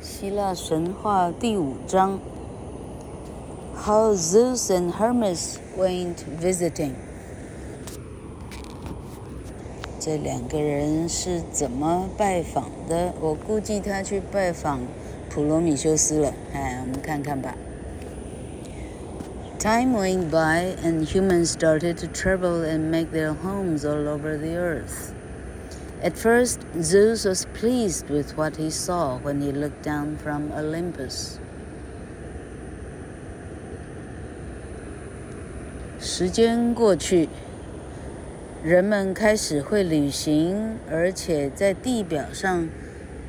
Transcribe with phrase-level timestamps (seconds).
[0.00, 2.20] 希腊神话第五章
[3.74, 6.92] ，How Zeus and Hermes went visiting。
[9.98, 13.12] 这两个人是怎么拜访的？
[13.20, 14.82] 我估计他去拜访
[15.28, 16.32] 普罗米修斯了。
[16.52, 17.56] 哎，我们看看吧。
[19.58, 25.12] Time went by, and humans started to travel and make their homes all over the earth.
[26.00, 31.38] At first, Zeus was pleased with what he saw when he looked down from Olympus.
[36.00, 37.28] 时间过去，
[38.62, 42.68] 人们开始会旅行，而且在地表上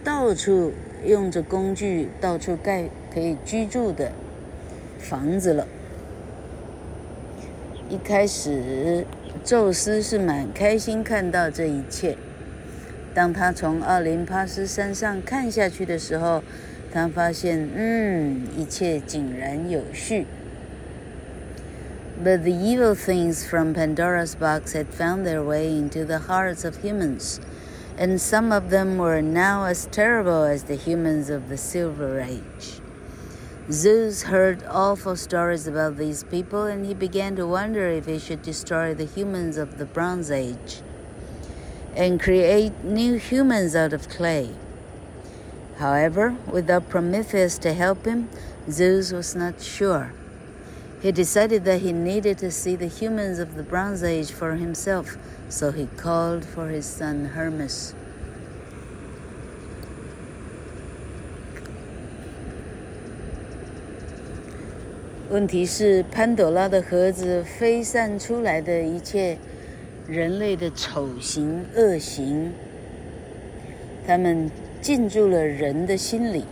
[0.03, 0.71] 到处
[1.03, 4.11] 用着工具，到处盖可以居住的
[4.99, 5.67] 房子了。
[7.89, 9.07] 一开始，
[9.43, 12.15] 宙斯是蛮开心看到这一切。
[13.14, 16.42] 当他从奥林帕斯山上看下去的时候，
[16.92, 20.26] 他发现，嗯，一切井然有序。
[22.22, 27.38] But the evil things from Pandora's box had found their way into the hearts of humans,
[27.98, 32.80] and some of them were now as terrible as the humans of the Silver Age.
[33.70, 38.42] Zeus heard awful stories about these people, and he began to wonder if he should
[38.42, 40.82] destroy the humans of the Bronze Age
[41.95, 44.49] and create new humans out of clay.
[45.77, 48.29] However, without Prometheus to help him,
[48.69, 50.13] Zeus was not sure.
[51.01, 55.17] He decided that he needed to see the humans of the Bronze Age for himself,
[55.47, 57.93] so he called for his son Hermes.
[65.31, 65.47] 问
[70.09, 72.51] 人类的丑行恶行，
[74.07, 74.49] 他们
[74.81, 76.45] 进驻了人的心里，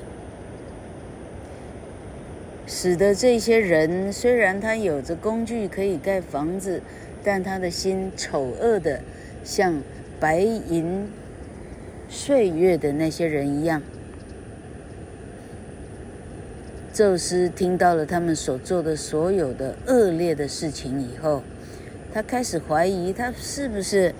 [2.67, 6.83] 使得这些人虽然他有着工具可以盖房子，
[7.23, 9.01] 但他的心丑恶的
[9.43, 9.81] 像
[10.19, 11.09] 白银
[12.07, 13.81] 岁月的那些人一样。
[16.93, 21.41] 宙斯听到了他们所做的所有的恶劣的事情以后。
[22.17, 24.11] 他开始怀疑，他是不是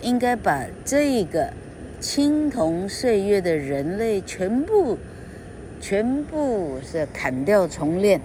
[0.00, 1.52] 应该把这个
[2.00, 4.96] 青铜岁月的人类全部、
[5.82, 8.22] 全部是砍掉重练？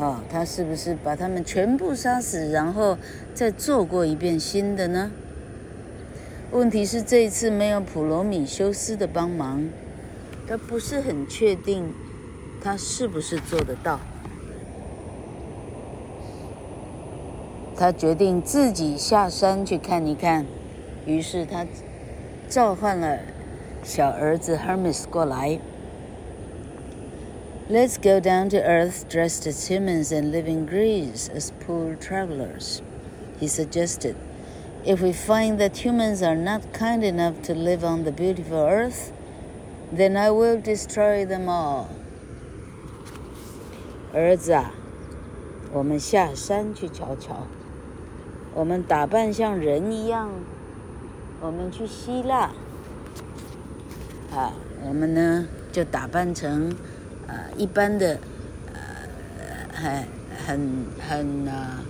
[0.00, 2.98] 啊，他是不是把他们全部杀死，然后
[3.32, 5.12] 再做过一遍新的呢？
[6.50, 9.64] 问题是这一次没有普罗米修斯的帮忙，
[10.48, 11.94] 他不是很确定
[12.60, 14.00] 他是不是做得到。
[17.75, 20.45] 他决定自己下山去看一看，
[21.05, 21.65] 于是他
[22.49, 23.19] 召唤了
[23.83, 25.59] 小儿子 Hermes 过来。
[27.69, 32.79] Let's go down to earth dressed as humans and live in Greece as poor travelers,
[33.39, 34.15] he suggested.
[34.83, 39.11] If we find that humans are not kind enough to live on the beautiful earth,
[39.95, 41.85] then I will destroy them all.
[44.13, 44.73] 儿子啊，
[45.71, 47.45] 我们下山去瞧瞧。
[48.54, 50.30] 我们打扮像人一样，
[51.40, 52.52] 我们去希腊，
[54.32, 54.52] 啊，
[54.86, 56.72] 我们呢就打扮成，
[57.26, 58.16] 呃，一般的，
[58.72, 58.80] 呃，
[59.74, 60.06] 很
[60.46, 61.82] 很很啊，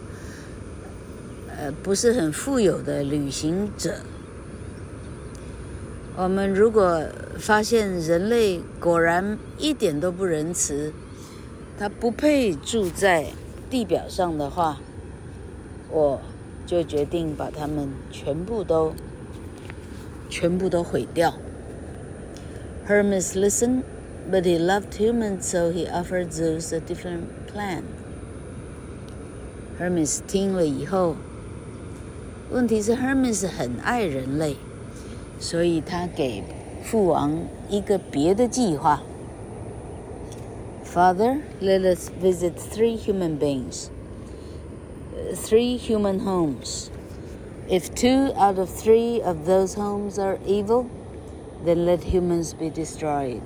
[1.59, 3.97] 呃，不是很富有的旅行者。
[6.17, 7.03] 我们如果
[7.39, 10.95] 发现人类果然一点都不仁慈，
[11.79, 13.27] 他不配住在
[13.69, 14.79] 地表上的话，
[15.91, 16.19] 我。
[16.66, 18.94] 就决定把他们全部都、
[20.30, 21.34] 全部都毁掉。
[22.88, 23.84] Hermes listened,
[24.32, 27.84] but he loved humans, so he offered Zeus a different plan.
[29.80, 31.16] Hermes 听了以后，
[32.52, 34.58] 问题是 Hermes 很爱人类，
[35.40, 36.44] 所以他给
[36.84, 39.02] 父王一个别的计划。
[40.84, 43.90] Father, let us visit three human beings.
[45.36, 46.92] three human homes.
[47.70, 50.90] If two out of three of those homes are evil,
[51.64, 53.44] then let humans be destroyed.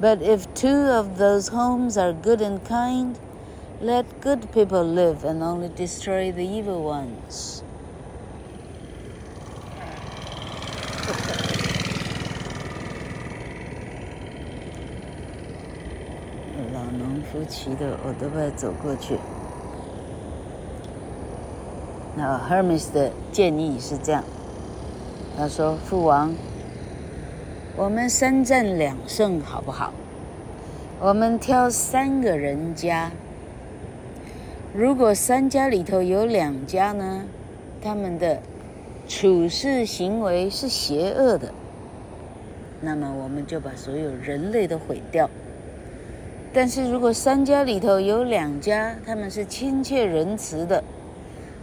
[0.00, 3.18] But if two of those homes are good and kind,
[3.80, 7.62] let good people live and only destroy the evil ones.
[16.72, 19.18] 老农夫骑的欧兜拜走过去。
[22.21, 24.23] 那 Hermes 的建议是这样，
[25.35, 26.31] 他说：“父王，
[27.75, 29.91] 我们三战两胜好不好？
[30.99, 33.09] 我们挑三个人家，
[34.71, 37.23] 如果三家里头有两家呢，
[37.81, 38.39] 他们的
[39.07, 41.51] 处事行为是邪恶的，
[42.81, 45.27] 那么我们就把所有人类都毁掉。
[46.53, 50.83] 但是如果三家里头有两家，他们是亲切仁慈的，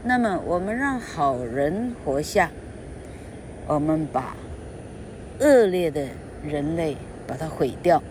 [0.09, 2.51] 那么我们让好人活下，
[3.67, 4.35] 我们把
[5.39, 6.07] 恶劣的
[6.43, 6.97] 人类
[7.27, 8.03] 把它毁掉。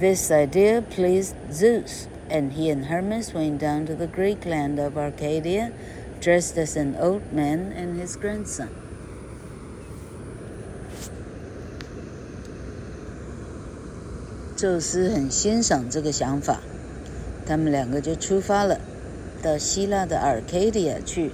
[0.00, 4.98] This idea pleased Zeus, and he and Hermes went down to the Greek land of
[4.98, 5.70] Arcadia,
[6.20, 8.66] dressed as an old man and his grandson.
[14.56, 16.58] 宙斯很欣赏这个想法，
[17.46, 18.80] 他们两个就出发了，
[19.42, 21.32] 到希腊的 Arcadia 去，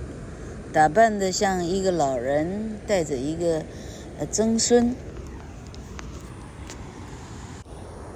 [0.72, 3.64] 打扮得像一个老人，带着一个
[4.18, 4.94] 呃曾孙。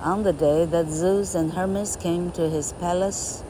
[0.01, 3.43] On the day that Zeus and Hermes came to his palace,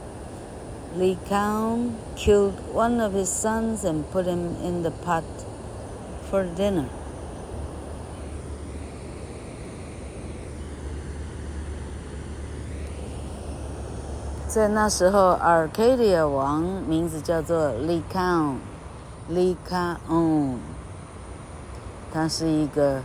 [0.96, 5.24] Lycaon killed one of his sons and put him in the pot
[6.30, 6.90] for dinner.
[14.52, 20.58] 在那时候，Arcadia 王名字叫做 Lycaon，Lycaon，
[22.12, 23.00] 他是一个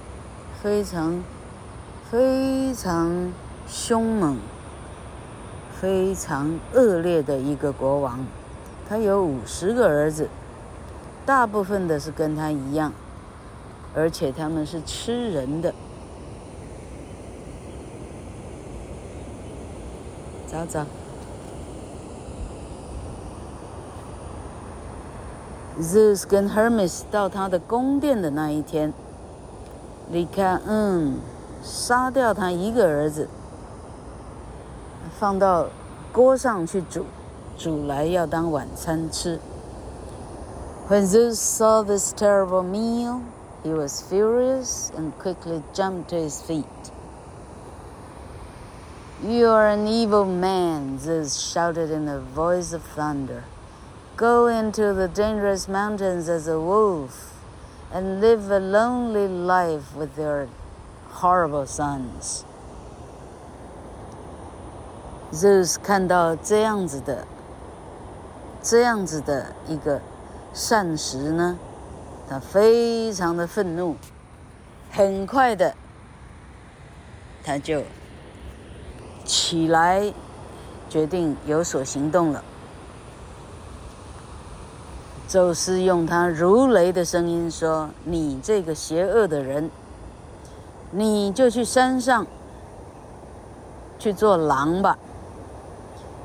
[0.60, 1.22] 非常
[2.10, 3.32] 非常
[3.68, 4.38] 凶猛。
[5.80, 8.26] 非常恶劣的一个国王，
[8.88, 10.28] 他有五十个儿子，
[11.24, 12.92] 大部分的是跟他一样，
[13.94, 15.72] 而且他们是吃人的。
[20.46, 20.84] 早早
[25.79, 28.93] ，Zeus 跟 Hermes 到他的宫殿的那一天，
[30.09, 31.19] 你看，嗯，
[31.63, 33.27] 杀掉他一个儿子。
[35.19, 35.67] 放到
[36.11, 37.05] 锅上去煮，
[37.57, 39.39] 煮来要当晚餐吃。
[40.89, 43.21] When Zeus saw this terrible meal,
[43.63, 46.65] he was furious and quickly jumped to his feet.
[49.23, 53.43] You are an evil man, Zeus shouted in a voice of thunder.
[54.17, 57.33] Go into the dangerous mountains as a wolf
[57.91, 60.47] and live a lonely life with your
[61.11, 62.43] horrible sons.
[65.33, 67.25] Zeus 看到这样子的，
[68.61, 70.01] 这样子的一个
[70.53, 71.57] 膳食呢，
[72.29, 73.95] 他非常的愤怒，
[74.91, 75.73] 很快的，
[77.43, 77.81] 他就
[79.23, 80.13] 起来，
[80.89, 82.43] 决定有所行动了。
[85.28, 89.70] 宙斯用他如雷的声音说：“你这个邪恶的人，
[90.90, 92.26] 你就去山上
[93.98, 94.96] 去做狼吧。”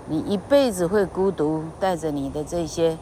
[0.07, 2.97] 你一辈子会孤独，带着你的这些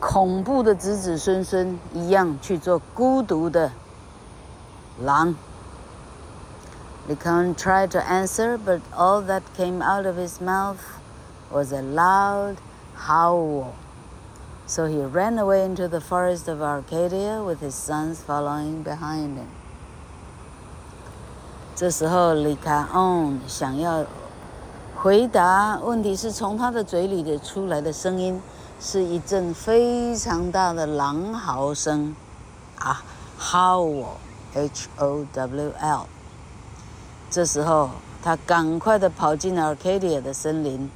[0.00, 3.70] 恐怖的子子孙孙一样去做孤独的
[5.00, 5.34] 狼。
[7.08, 10.80] Lycaon tried to answer, but all that came out of his mouth
[11.52, 12.56] was a loud
[12.96, 13.66] howl.
[14.67, 19.47] So he ran away into the forest of Arcadia with his sons following behind him.
[21.75, 24.05] 这时候，Lycaon 想要。
[24.93, 28.39] 回答问题是从他的嘴里的出来的声音，
[28.79, 32.15] 是一阵非常大的狼嚎声，
[32.77, 33.01] 啊，
[33.39, 36.05] howl，h o w l。
[37.31, 37.89] 这时候
[38.21, 40.91] 他赶快的跑进了 Arcadia 的森林，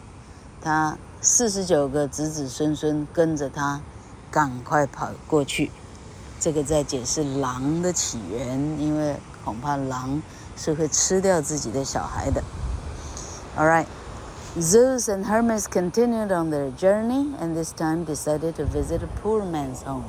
[0.62, 3.82] 他 四十九个子子孙孙跟着他，
[4.30, 5.72] 赶快跑过去。
[6.40, 10.22] 这个在解释狼的起源，因为恐怕狼
[10.56, 12.44] 是会吃掉自己的小孩的。
[13.58, 13.88] All right.
[14.58, 19.44] Zeus and Hermes continued on their journey and this time decided to visit a poor
[19.44, 20.06] man's home.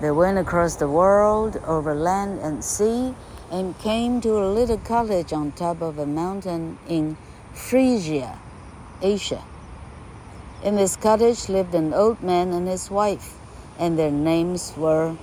[0.00, 3.14] They went across the world, over land and sea,
[3.50, 7.18] and came to a little cottage on top of a mountain in
[7.52, 8.38] Phrygia,
[9.00, 9.42] Asia.
[10.62, 13.34] In this cottage lived an old man and his wife,
[13.78, 15.14] and their names were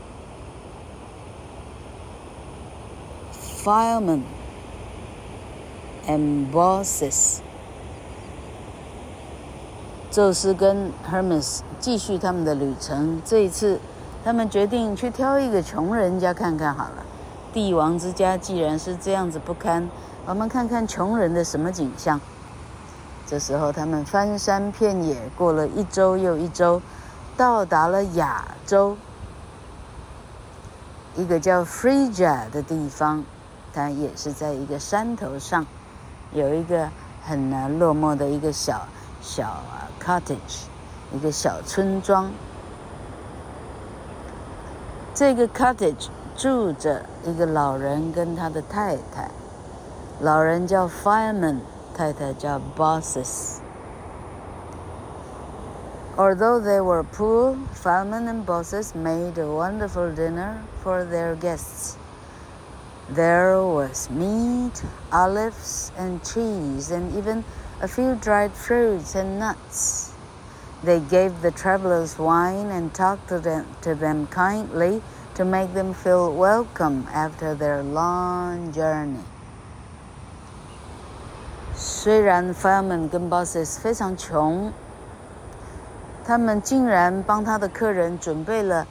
[3.32, 4.24] Philemon
[6.08, 7.40] and Baucis。
[10.12, 13.22] 宙斯跟 Hermes 继续他们的旅程。
[13.24, 13.80] 这一次，
[14.24, 17.06] 他们决定去挑一个穷人家看看好了。
[17.54, 19.90] 帝王之家既然是这样子不堪，
[20.26, 22.20] 我们看看穷人的什么景象。
[23.27, 26.81] 这时候，他们翻山遍野，过了一周又一周，
[27.37, 28.97] 到达了亚洲
[31.17, 33.25] 一个叫 Phrygia 的地方。
[33.75, 35.67] 它也是在一个山头上，
[36.33, 36.89] 有一个
[37.23, 38.87] 很难落寞的一个小
[39.21, 40.63] 小啊 cottage，
[41.13, 42.31] 一个小村庄。
[45.13, 49.31] 这个 cottage 住着一个老人跟他的太太，
[50.21, 51.59] 老人叫 Fireman。
[51.97, 53.63] 太太叫 bosses.
[56.19, 61.97] Although they were poor, Falman and bosses made a wonderful dinner for their guests.
[63.09, 67.45] There was meat, olives, and cheese, and even
[67.81, 70.13] a few dried fruits and nuts.
[70.85, 75.01] They gave the travelers wine and talked to them, to them kindly
[75.35, 79.25] to make them feel welcome after their long journey.
[81.77, 84.73] 虽然 Philemon 跟 bosses 非常穷，
[86.25, 88.87] 他们竟然帮他的客人准备了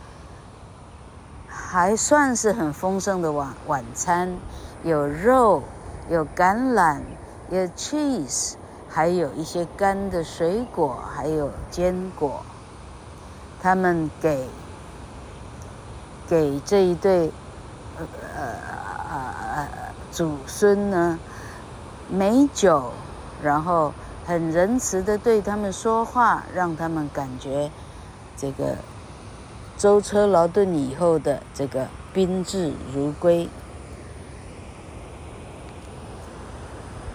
[1.48, 4.38] 还算是很丰盛的晚晚餐，
[4.84, 5.64] 有肉，
[6.10, 7.00] 有橄榄，
[7.50, 8.54] 有 cheese，
[8.88, 12.44] 还有一些干的水果，还有坚果。
[13.62, 14.48] 他们给
[16.28, 17.32] 给这一对
[17.98, 18.06] 呃
[18.38, 19.18] 呃
[19.56, 19.68] 呃
[20.12, 21.18] 祖孙呢，
[22.09, 22.93] 美酒，
[23.43, 23.93] 然后
[24.27, 27.71] 很仁慈的对他们说话，让他们感觉
[28.37, 28.77] 这个
[29.77, 33.49] 舟车劳顿以后的这个宾至如归。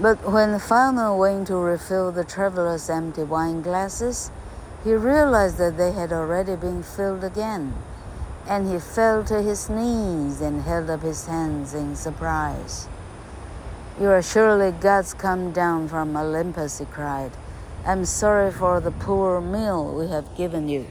[0.02, 4.30] But when the farmer went to refill the travelers' empty wine glasses,
[4.84, 7.72] he realized that they had already been filled again,
[8.46, 12.90] and he fell to his knees and held up his hands in surprise.
[14.00, 17.32] You are surely gods come down from Olympus, he cried.
[17.86, 20.86] I'm sorry for the poor meal we have given you.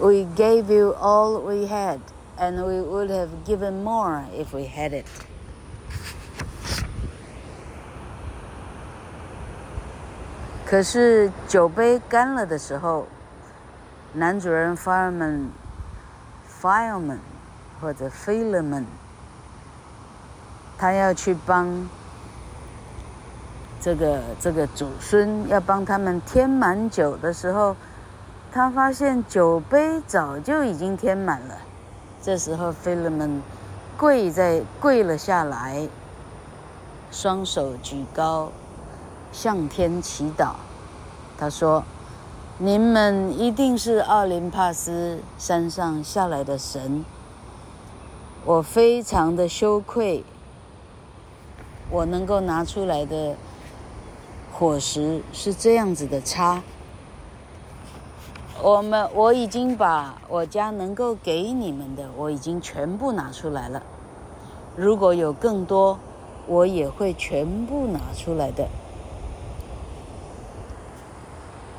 [0.00, 2.00] We gave you all we had,
[2.36, 5.06] and we would have given more if we had it.
[10.66, 13.06] 可是酒杯干了的时候。
[14.13, 17.19] 男主人 Philemon，Philemon
[17.79, 18.85] 或者 Philemon，
[20.79, 21.87] 他要去帮
[23.79, 27.75] 这个这个祖孙要帮他们添满酒的时候，
[28.51, 31.59] 他发现酒杯早就已经添满了。
[32.21, 33.41] 这时候 Philemon
[33.95, 35.87] 跪在跪了下来，
[37.11, 38.51] 双手举高，
[39.31, 40.53] 向天祈祷。
[41.37, 41.83] 他说。
[42.61, 47.05] 你们一定是奥林帕斯山上下来的神，
[48.43, 50.25] 我非常的羞愧。
[51.89, 53.37] 我能够拿出来的
[54.51, 56.61] 伙食是这样子的差。
[58.61, 63.81] 我们我已经把我家能够给你们的，我已经全部拿出来了。
[64.75, 65.97] 如果有更多，
[66.45, 68.67] 我也会全部拿出来的。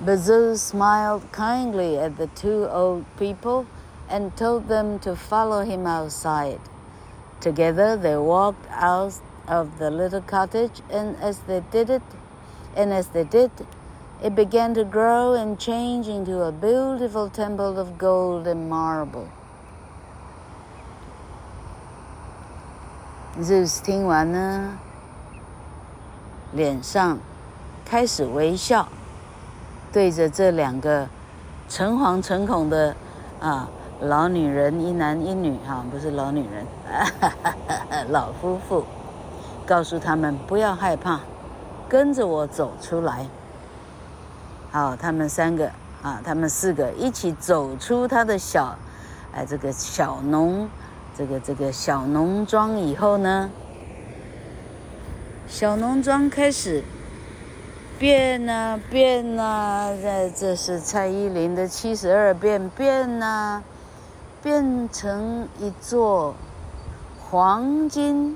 [0.01, 3.65] But Zeus smiled kindly at the two old people
[4.09, 6.59] and told them to follow him outside.
[7.39, 9.13] Together they walked out
[9.47, 12.01] of the little cottage, and as they did it,
[12.75, 13.51] and as they did,
[14.23, 19.27] it began to grow and change into a beautiful temple of gold and marble.
[23.41, 24.77] Zeus 听完呢，
[26.53, 27.19] 脸上
[27.85, 28.87] 开始微笑。
[29.92, 31.08] 对着这两个
[31.68, 32.94] 诚惶诚恐的
[33.40, 33.68] 啊
[34.02, 38.84] 老女人，一男一女哈、啊，不是老女人，哈哈哈，老夫妇，
[39.66, 41.20] 告诉他们不要害怕，
[41.88, 43.26] 跟着我走出来。
[44.70, 45.68] 好，他们三个
[46.02, 48.76] 啊，他们四个一起走出他的小，
[49.34, 50.68] 哎，这个小农，
[51.18, 53.50] 这个这个小农庄以后呢，
[55.48, 56.84] 小农庄开始。
[58.00, 63.62] 变呐变呐，这这是蔡依林的七十二变变呐，
[64.42, 66.34] 变成一座
[67.28, 68.34] 黄金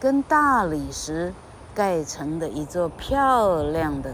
[0.00, 1.34] 跟大理石
[1.74, 4.10] 盖成的一座漂亮的、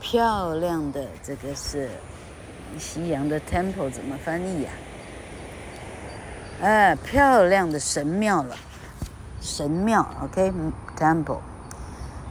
[0.00, 1.88] 漂亮的，这个是
[2.80, 4.70] 西洋的 temple 怎么翻译呀？
[6.62, 8.56] 哎，漂亮的神庙了，
[9.40, 11.38] 神庙，OK，temple。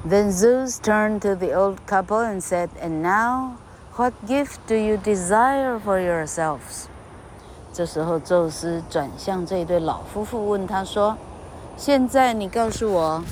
[0.06, 3.52] Then Zeus turned to the old couple and said, "And now,
[3.96, 6.88] what gift do you desire for yourselves?"
[7.73, 13.25] 这时候，宙斯转向这对老夫妇，问他说：“现在你告诉我，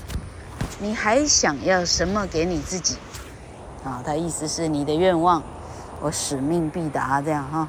[0.80, 2.96] 你还想要什么给你自己？”
[3.84, 5.42] 啊，他意思是你的愿望，
[6.00, 7.68] 我使命必达，这样哈。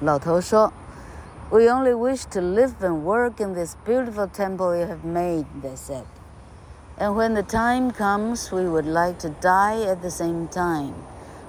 [0.00, 5.76] 老头说：“We only wish to live and work in this beautiful temple you have made,” they
[5.76, 6.04] said.
[7.00, 10.94] “And when the time comes, we would like to die at the same time.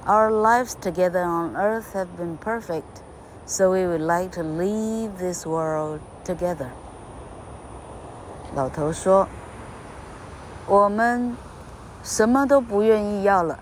[0.05, 3.01] Our lives together on earth have been perfect.”
[3.45, 6.67] So we would like to leave this world together.
[8.55, 11.37] 老头说：“我们
[12.03, 13.59] 什么都不愿意要了，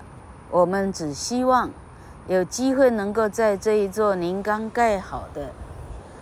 [0.50, 1.70] 我们只希望
[2.27, 5.51] 有机会能够在这一座您刚盖好的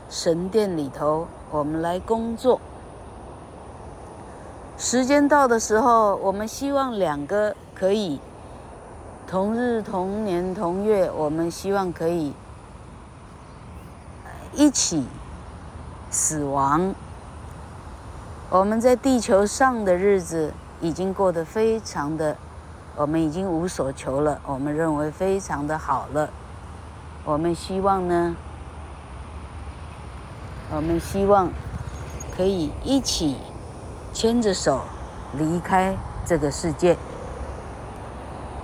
[0.10, 2.60] 神殿里头，我们来工作。
[4.79, 8.21] 时间到的时候，我们希望两个可以
[9.27, 12.33] 同日同年同月，我们希望可以。”
[14.55, 15.05] 一起
[16.11, 16.95] 死亡。
[18.51, 22.37] 我们在地球上的日子已经过得非常的，
[22.97, 24.41] 我们已经无所求了。
[24.47, 26.31] 我们认为非常的好了。
[27.25, 28.35] 我们希望呢，
[30.71, 31.51] 我们希望
[32.37, 33.37] 可以一起
[34.18, 34.82] 牵着手
[35.38, 35.96] 离开
[36.26, 36.98] 这个世界。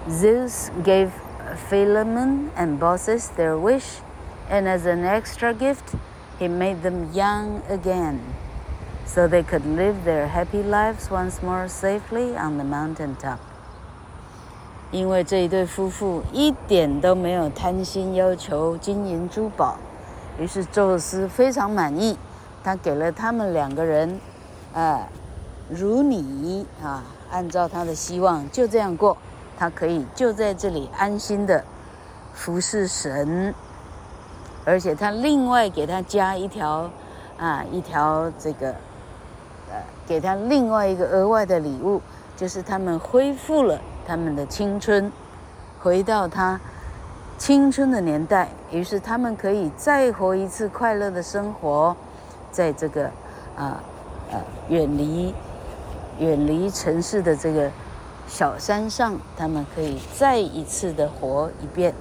[0.09, 1.09] Zeus gave
[1.69, 4.01] Philemon and Baucis their wish.
[4.51, 5.93] And as an extra gift,
[6.39, 8.17] he made them young again,
[9.05, 13.37] so they could live their happy lives once more safely on the mountain top.
[14.89, 19.77] 因为这一对夫妇一点都没有贪心要求金银珠宝，
[20.39, 22.17] 于是宙斯非常满意，
[22.63, 24.19] 他给了他们两个人，
[24.73, 25.07] 啊，
[25.68, 29.16] 如你啊，按照他的希望就这样过，
[29.58, 31.64] 他可以就在这里安心的
[32.34, 33.54] 服侍神。
[34.66, 36.90] 而且他另外给他加一条，
[37.38, 38.68] 啊，一条这个，
[39.70, 42.00] 呃，给他另外一个额外的礼物，
[42.34, 45.12] 就是他们恢复了他们的青春，
[45.80, 46.58] 回到他
[47.36, 51.94] 青春的年代，于是他们可以再活一次快乐的生活，
[52.50, 53.04] 在这个，
[53.56, 53.82] 啊，
[54.32, 55.34] 呃，远离
[56.19, 57.71] 远离城市的这个
[58.27, 61.93] 小山上，他们可以再一次的活一遍。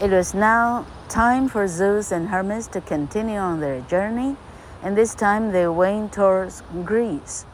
[0.00, 4.34] It was now time for Zeus and Hermes to continue on their journey,
[4.82, 7.44] and this time they went towards Greece.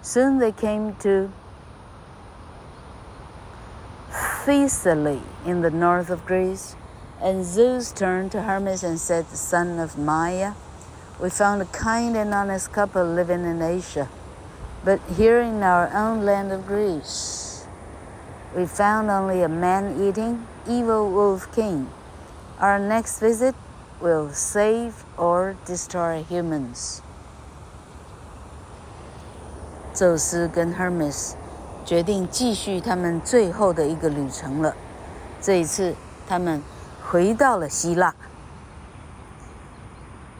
[0.00, 1.28] Soon they came to
[4.46, 6.76] Thessaly in the north of Greece,
[7.20, 10.54] and Zeus turned to Hermes and said, Son of Maia,
[11.20, 14.08] we found a kind and honest couple living in Asia,
[14.84, 17.66] but here in our own land of Greece,
[18.56, 21.88] we found only a man eating, evil wolf king.
[22.60, 23.54] Our next visit
[24.00, 27.02] will save or destroy humans.
[29.94, 31.32] 宙斯跟 Hermes
[31.84, 34.74] 决定继续他们最后的一个旅程了。
[35.40, 35.94] 这一次，
[36.28, 36.62] 他们
[37.10, 38.14] 回到了希腊。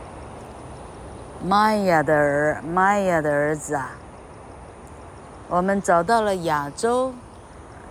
[1.42, 3.92] ：“Maia 的儿，Maia 的儿子啊，
[5.48, 7.14] 我们找到了亚洲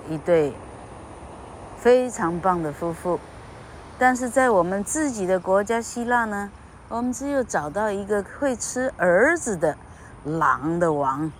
[0.07, 0.53] 一对
[1.79, 3.19] 非常棒的夫妇，
[3.97, 6.51] 但是在我们自己的国家希腊呢，
[6.89, 9.75] 我们只有找到一个会吃儿子的
[10.23, 11.31] 狼的王。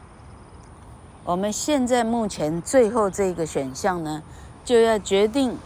[1.24, 4.24] 我们现在目前最后这个选项呢，
[4.64, 5.58] 就要决定。”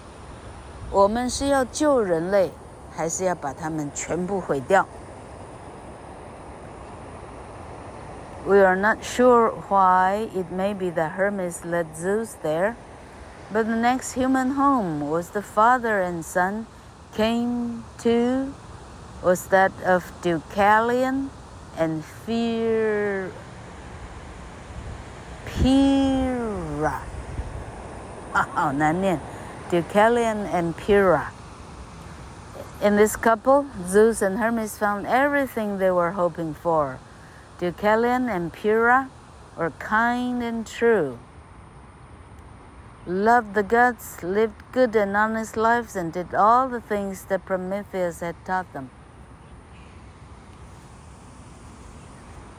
[0.91, 2.52] 我们是要救人类，
[2.94, 4.86] 还是要把他们全部毁掉
[8.46, 12.76] ？We are not sure why it may be that Hermes led Zeus there,
[13.54, 16.65] but the next human home was the father and son
[17.15, 18.52] came to
[19.22, 21.31] was that of Deucalion
[21.77, 23.31] and Fear
[25.46, 27.01] Pyrrha，
[28.33, 29.18] 啊，好难念。
[29.70, 31.33] Deucalion and Pyrrha，
[32.83, 36.99] In this couple, Zeus and Hermes found everything they were hoping for.
[37.59, 39.09] Deucalion and Pyrrha
[39.57, 41.18] were kind and true,
[43.07, 48.20] loved the gods, lived good and honest lives, and did all the things that Prometheus
[48.20, 48.90] had taught them.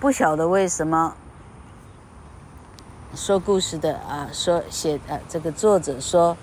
[0.02, 1.14] 不晓得为什么
[3.14, 6.36] 说故事的啊，说写啊，这个作者说，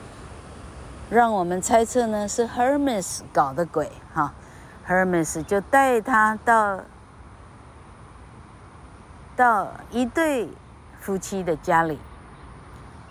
[1.10, 4.34] 让我们猜测呢是 Hermes 搞的鬼哈
[4.88, 6.80] ，Hermes 就带他到
[9.36, 10.48] 到一对
[11.02, 12.00] 夫妻的家里，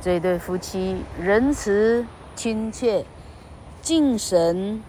[0.00, 3.04] 这一对夫妻仁慈、亲切、
[3.82, 4.80] 敬神、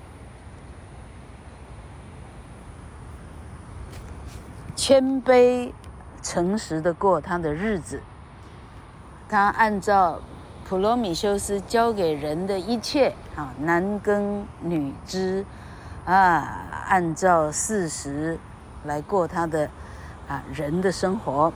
[4.76, 5.72] 谦卑。
[6.27, 8.01] 诚实的过他的日子，
[9.29, 10.21] 他按照
[10.69, 15.45] 普罗米修斯教给人的一切啊，男耕女织，
[16.05, 18.39] 啊，按照事实
[18.85, 19.69] 来过他的
[20.29, 21.53] 啊人的生活。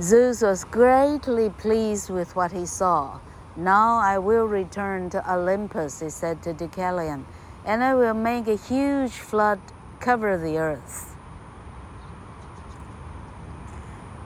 [0.00, 3.18] Zeus was greatly pleased with what he saw.
[3.56, 7.22] Now I will return to Olympus, he said to Deucalion,
[7.66, 9.58] and I will make a huge flood
[9.98, 11.11] cover the earth.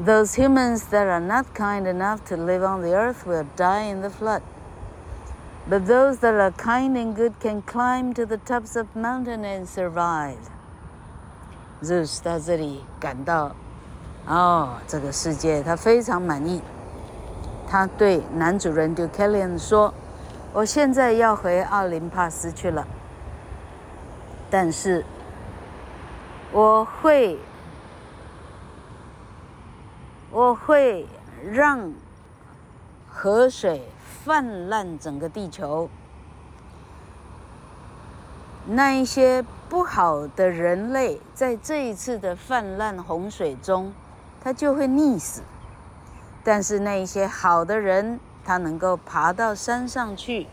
[0.00, 4.00] Those humans that are not kind enough to live on the earth will die in
[4.00, 4.42] the flood.
[5.68, 9.64] But those that are kind and good can climb to the tops of mountain and
[9.68, 10.38] survive.
[11.82, 13.52] Zeus 到这里感到，
[14.26, 16.62] 哦，这个世界他非常满意。
[17.68, 22.86] 他对男主人 Deucalion 说：“我现在要回奥林帕斯去了，
[24.50, 25.04] 但是
[26.50, 27.38] 我会。”
[30.37, 31.07] 我会
[31.51, 31.91] 让
[33.09, 33.81] 河水
[34.23, 35.89] 泛滥整个地球，
[38.67, 43.91] 那一些不好的人类在这一次的泛滥洪水中，
[44.39, 45.41] 他就会溺死；
[46.43, 50.45] 但是那一些好的人，他能够爬到山上去，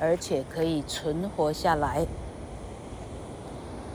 [0.00, 2.06] 而且可以存活下来。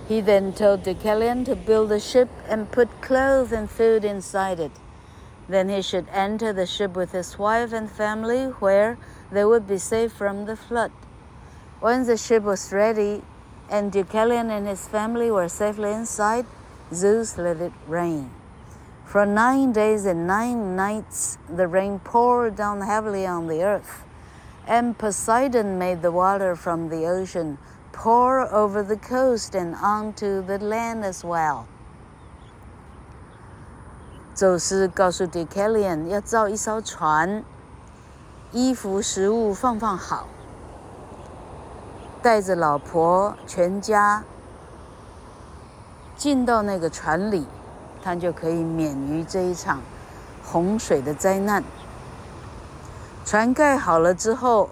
[0.07, 4.69] He then told Deucalion to build a ship and put clothes and food inside it.
[5.47, 8.97] Then he should enter the ship with his wife and family, where
[9.31, 10.91] they would be safe from the flood.
[11.79, 13.21] When the ship was ready
[13.69, 16.45] and Deucalion and his family were safely inside,
[16.93, 18.31] Zeus let it rain.
[19.05, 24.03] For nine days and nine nights, the rain poured down heavily on the earth,
[24.67, 27.57] and Poseidon made the water from the ocean
[27.91, 31.67] pour over the coast and onto the land as well.
[34.35, 37.41] 宙斯告诉 Deucalion 要造一艘船，
[38.51, 40.27] 衣服、食物放放好，
[42.21, 44.25] 带着老婆全家
[46.17, 47.47] 进到那个船里，
[48.03, 49.79] 他就可以免于这一场
[50.43, 51.63] 洪水的灾难。
[53.23, 54.69] 船盖好了之后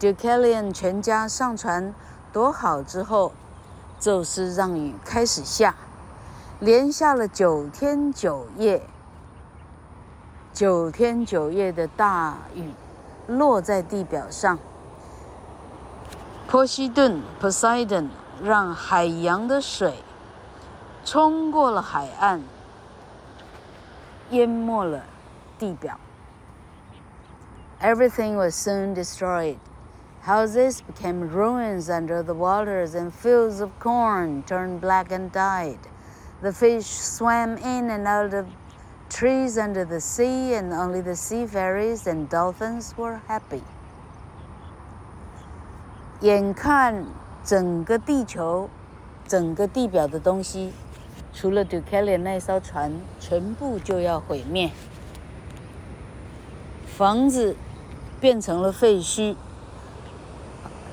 [0.00, 1.94] ，Deucalion 全家上船
[2.32, 3.32] 躲好之后，
[4.00, 5.74] 宙斯让雨开始下，
[6.60, 8.82] 连下了九天九夜。
[10.53, 12.71] 九天九夜的大雨
[13.27, 14.57] 落在地表上，
[16.47, 18.07] 波西顿 （Poseidon）
[18.43, 19.95] 让海洋的水
[21.05, 22.41] 冲过了海岸，
[24.31, 25.03] 淹没了
[25.59, 25.99] 地表。
[27.79, 29.57] Everything was soon destroyed.
[30.25, 35.77] Houses became ruins under the waters, and fields of corn turned black and died.
[36.41, 38.47] The fish swam in and out of
[39.12, 43.60] trees under the sea, and only the seafaries and dolphins were happy.
[46.20, 47.04] 眼看
[47.44, 48.70] 整个地球、
[49.28, 50.72] 整个地表的东西，
[51.34, 54.70] 除了 Deucalion 那艘船，全部就要毁灭。
[56.96, 57.54] 房子
[58.18, 59.36] 变成了废墟，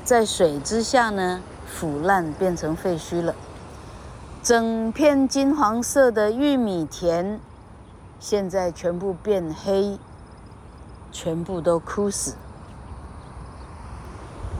[0.03, 3.33] 在水之下呢，腐烂变成废墟了。
[4.43, 7.39] 整片金黄色的玉米田。
[8.19, 9.97] 现在全部变黑，
[11.11, 12.35] 全部都枯死。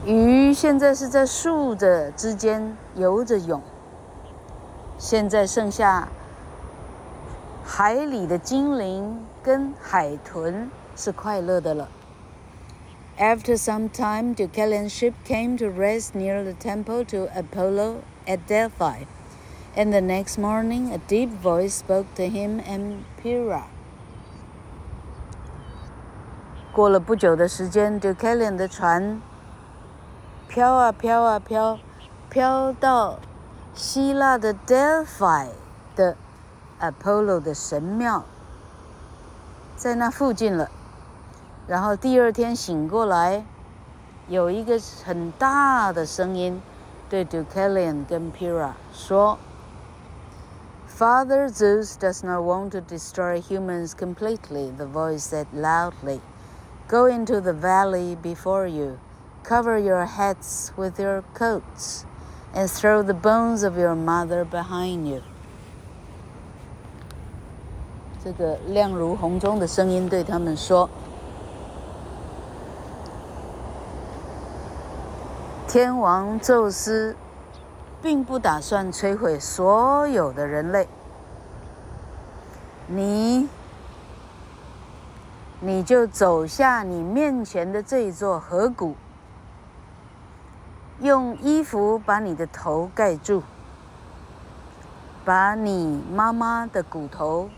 [0.06, 3.60] 鱼现在是在树的之间游着泳。
[4.96, 6.08] 现在剩下
[7.64, 11.88] 海里的精灵跟海豚是快乐的了。
[13.18, 17.96] After some time, Deucalion's ship came to rest near the temple to Apollo
[18.26, 19.04] at Delphi.
[19.75, 23.63] And the next morning, a deep voice spoke to him and Pyrrha.
[26.71, 29.21] 过了不久的时间，Deucalion 的船
[30.47, 31.79] 飘啊飘啊飘，
[32.29, 33.19] 飘到
[33.73, 35.47] 希腊的 Delphi
[35.95, 36.15] 的
[36.79, 38.23] Apollo 的神庙，
[39.75, 40.69] 在那附近了。
[41.67, 43.43] 然后第二天醒过来，
[44.27, 46.61] 有一个很大的声音
[47.09, 49.37] 对 Deucalion 跟 Pyrrha 说
[50.99, 56.21] ：“Father Zeus does not want to destroy humans completely,” the voice said loudly.
[56.87, 58.99] Go into the valley before you,
[59.43, 62.05] cover your heads with your coats,
[62.53, 65.21] and throw the bones of your mother behind you.
[68.23, 70.89] 这个亮如洪钟的声音对他们说：“
[75.67, 77.15] 天王宙斯
[78.02, 80.88] 并不打算摧毁所有的人类。
[82.86, 83.48] 你。”
[85.62, 88.94] 你就走下你面前的这座河谷，
[91.00, 93.42] 用衣服把你的头盖住，
[95.22, 97.50] 把你妈妈的骨头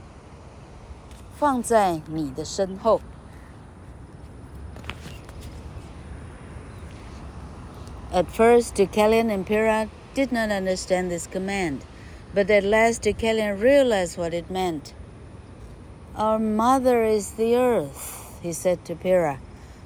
[1.38, 3.00] 放在你的身后。
[8.12, 11.81] At first, Deucalion and Pyrrha did not understand this command,
[12.33, 14.93] but at last Deucalion realized what it meant.
[16.15, 19.39] Our mother is the earth, he said to Pyrrha.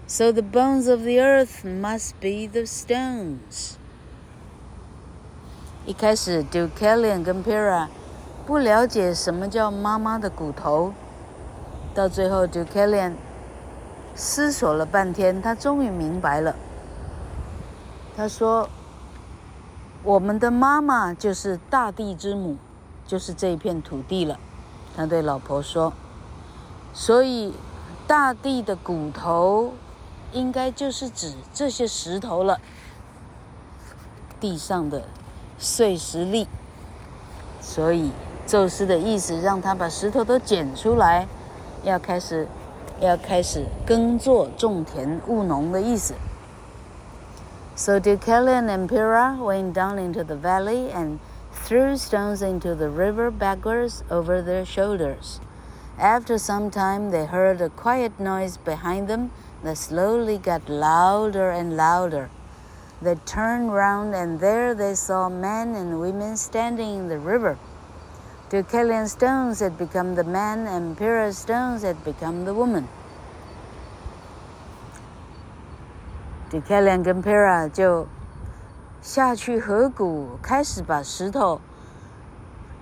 [0.07, 3.77] So the bones of the earth must be the stones.
[5.85, 7.87] 一开始，Deucalion 跟 Pyrrha
[8.45, 10.93] 不了解什么叫妈妈的骨头，
[11.93, 13.13] 到最后，Deucalion
[14.15, 16.55] 思索了半天，他终于明白了。
[18.15, 18.69] 他说：“
[20.06, 22.56] 我们的妈妈就是大地之母，
[23.08, 24.38] 就是这一片土地了。”
[24.96, 25.92] 他对老婆说。
[26.94, 27.52] 所以，
[28.06, 29.72] 大地的骨头，
[30.32, 32.60] 应该就是指这些石头了。
[34.38, 35.02] 地上的
[35.58, 36.46] 碎石粒。
[37.60, 38.12] 所以，
[38.46, 41.26] 宙斯的意思让他把石头都捡出来，
[41.82, 42.46] 要开始，
[43.00, 46.14] 要开始耕作、种田、务农的意思。
[47.78, 51.20] So Deucalion and Pyrrha went down into the valley and
[51.52, 55.40] threw stones into the river backwards over their shoulders.
[55.98, 59.30] After some time, they heard a quiet noise behind them
[59.62, 62.30] that slowly got louder and louder.
[63.02, 67.58] They turned round, and there they saw men and women standing in the river.
[68.48, 72.88] Deucalion stones had become the man, and Pyrrha's stones had become the woman.
[76.48, 78.06] 迪凯莲跟佩拉就
[79.02, 81.60] 下去河谷，开始把石头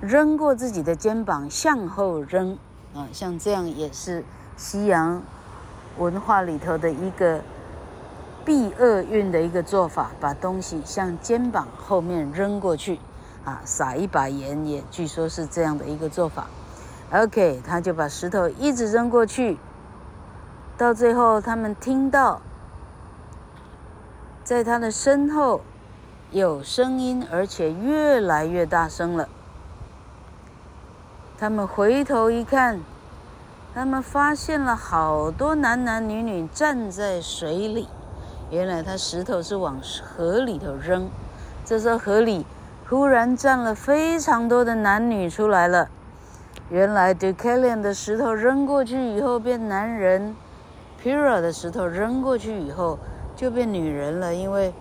[0.02, 2.58] 扔过自己的肩膀，向后扔。
[2.94, 4.22] 啊，像这样也是
[4.56, 5.22] 西洋
[5.96, 7.40] 文化里头的一个
[8.44, 13.00] 避厄运的一个做法，把东西向肩膀后面扔过去，
[13.46, 16.48] 啊，撒一把盐也据说是这样的一个做法。
[17.10, 19.58] OK，他就把石头一直扔过去，
[20.76, 22.42] 到最后他们听到
[24.44, 25.62] 在他的身后
[26.30, 29.26] 有声音，而且越来越大声了。
[31.38, 32.80] 他们回头一看，
[33.74, 37.88] 他们发现了好多男男女女站在水里。
[38.50, 41.08] 原来他石头是往河里头扔，
[41.64, 42.44] 这时候河里
[42.86, 45.88] 忽然站了非常多的男女出来了。
[46.68, 50.36] 原来 Deucalion 的石头扔过去以后变男人
[51.02, 52.98] ，Pura 的石头扔过去以后
[53.35, 54.73] 就变女人了，因为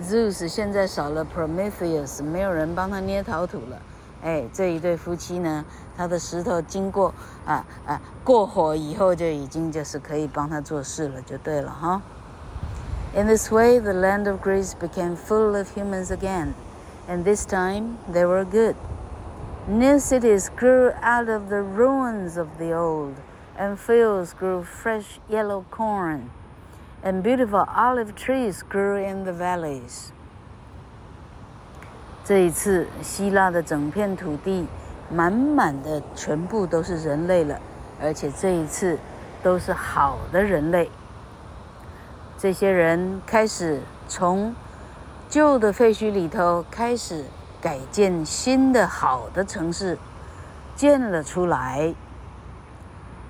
[0.00, 3.78] Zeus 现在少了 Prometheus，没有人帮他捏陶土了。
[4.22, 5.64] 哎，这一对夫妻呢，
[5.96, 7.12] 他的石头经过
[7.44, 12.00] 啊啊过火以后，就已经就是可以帮他做事了，就对了哈。
[13.14, 16.54] In this way, the land of Greece became full of humans again,
[17.08, 18.74] and this time they were good.
[19.68, 23.14] New cities grew out of the ruins of the old,
[23.56, 26.30] and fields grew fresh yellow corn,
[27.03, 30.09] And beautiful olive trees grew in the valleys.
[32.23, 34.67] 这一次，希腊的整片土地
[35.09, 37.59] 满满的全部都是人类了，
[38.01, 38.99] 而且这一次
[39.41, 40.91] 都是好的人类。
[42.37, 44.53] 这些人开始从
[45.27, 47.25] 旧的废墟里头开始
[47.59, 49.97] 改建新的好的城市，
[50.75, 51.93] 建了出来。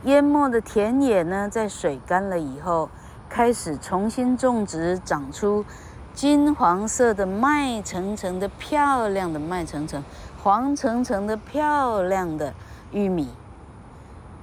[0.03, 2.89] 淹没的田野呢，在水干了以后，
[3.28, 5.64] 开始重新种植，长出
[6.12, 10.02] 金黄色的麦层层的漂亮的麦层层，
[10.42, 12.54] 黄层层的漂亮的
[12.92, 13.28] 玉米。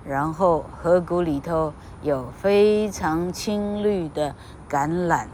[0.04, 4.36] 然后河谷里头有非常青绿的
[4.70, 5.28] 橄榄，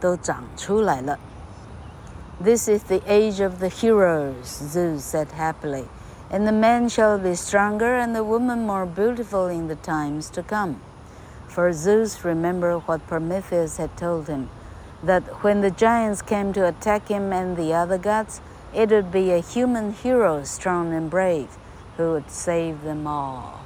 [0.00, 1.18] 都长出来了。
[2.42, 5.86] This is the age of the heroes, Zeus said happily.
[6.30, 10.42] And the man shall be stronger and the woman more beautiful in the times to
[10.42, 10.76] come.
[11.50, 14.48] For Zeus remembered what Prometheus had told him,
[15.02, 18.40] that when the giants came to attack him and the other gods,
[18.74, 21.48] it would be a human hero, strong and brave,
[21.96, 23.60] who would save them all.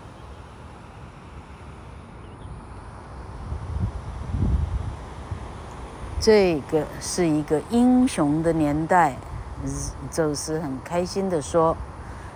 [6.21, 9.17] 这个是一个英雄的年代，
[10.11, 11.77] 宙斯很开心地说。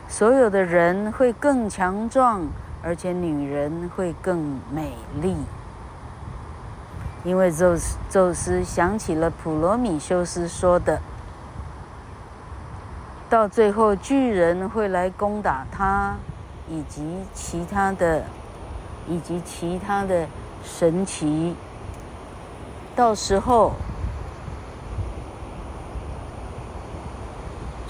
[0.07, 2.47] 所有的人会更强壮，
[2.84, 5.36] 而且女人会更美丽。
[7.24, 11.02] 因为宙斯，宙斯想起了普罗米修斯说的，
[13.30, 16.15] 到最后巨人会来攻打他，
[16.70, 18.24] 以及其他的，
[19.08, 20.28] 以及其他的
[20.63, 21.56] 神奇，
[22.96, 23.74] 到时候。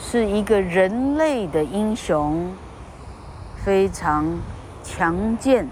[0.01, 2.51] 是一个人类的英雄，
[3.63, 4.25] 非常
[4.88, 5.68] 强健、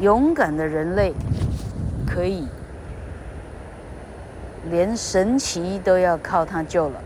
[0.00, 1.12] 勇敢的人类，
[2.06, 2.46] 可以
[4.70, 7.00] 连神只都要靠他救了，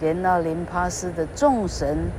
[0.00, 2.10] 连奥林帕斯的众神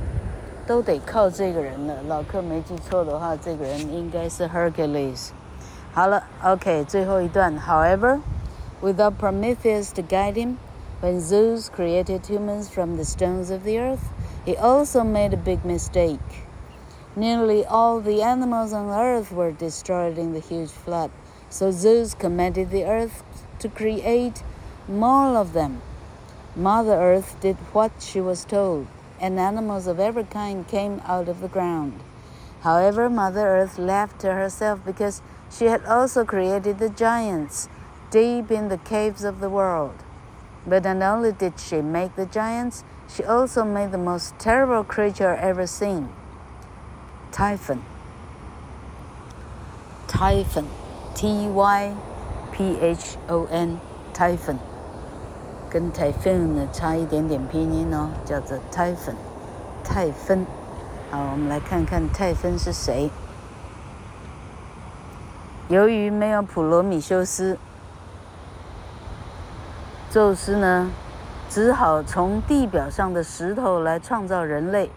[0.66, 1.96] 都得靠这个人了。
[2.08, 5.30] 老克没记错的话，这个人应该是 Hercules。
[5.92, 7.58] 好了，OK，最后一段。
[7.58, 8.20] However,
[8.80, 10.56] without Prometheus to guide him.
[11.02, 14.10] When Zeus created humans from the stones of the earth,
[14.44, 16.18] he also made a big mistake.
[17.17, 21.11] Nearly all the animals on earth were destroyed in the huge flood,
[21.49, 23.23] so Zeus commanded the earth
[23.59, 24.43] to create
[24.85, 25.81] more of them.
[26.57, 28.87] Mother Earth did what she was told,
[29.21, 32.01] and animals of every kind came out of the ground.
[32.63, 37.69] However, Mother Earth laughed to herself because she had also created the giants
[38.11, 39.95] deep in the caves of the world.
[40.67, 45.35] But not only did she make the giants, she also made the most terrible creature
[45.35, 46.09] ever seen
[47.35, 47.79] Typhon.
[50.07, 50.63] Typhon,
[51.13, 51.93] T Y
[52.53, 53.77] P H O N,
[54.13, 54.55] Typhon.
[55.69, 59.15] 跟 typhon 呢差一点点拼音哦，叫做 Typhon，
[59.83, 60.45] 泰芬。
[61.11, 63.11] 好，我们来看看泰芬是谁。
[65.67, 67.57] 由于没有普罗米修斯。
[70.09, 70.89] 宙斯呢，
[71.49, 74.89] 只好从地表上的石头来创造人类。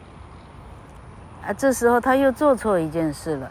[1.49, 3.51] 啊，这时候他又做错一件事了，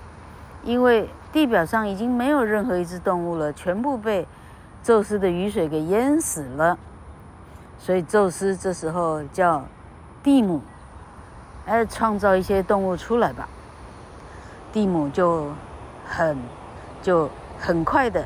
[0.63, 4.27] 因为地表上已经没有任何一只动物了，全部被
[4.83, 6.77] 宙斯的雨水给淹死了。
[7.79, 9.65] 所以宙斯这时候叫
[10.21, 10.61] 蒂姆，
[11.65, 13.49] 哎创造一些动物出来吧。
[14.71, 15.47] 蒂姆就
[16.05, 16.37] 很
[17.01, 17.27] 就
[17.59, 18.23] 很快的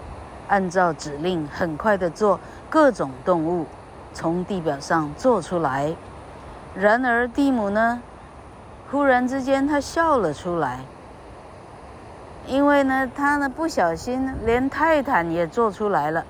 [0.50, 2.38] 按照指令，很快的做。
[2.70, 3.66] 各种动物
[4.14, 5.96] 从地表上做出来，
[6.76, 8.02] 然而蒂姆呢，
[8.92, 10.82] 忽然之间他笑了出来，
[12.46, 16.26] 因为呢，他呢不小心连泰坦也做出来了。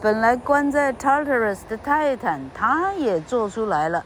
[0.00, 4.02] 本来关在 Tartarus 的泰坦，他也做出来了。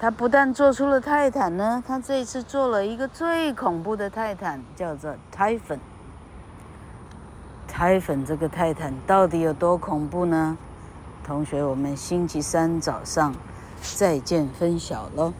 [0.00, 5.78] 他不但做出了泰坦呢，他这次做了一个最恐怖的泰坦，叫做 Typhon。
[7.70, 10.58] Typhon 这个泰坦到底有多恐怖呢？
[11.24, 13.34] 同学，我们星期三早上
[13.96, 15.32] 再见分晓喽。